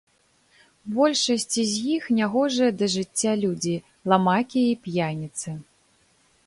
[0.95, 1.65] Большасць з
[1.97, 3.75] іх нягожыя да жыцця людзі,
[4.13, 5.49] ламакі і п'яніцы.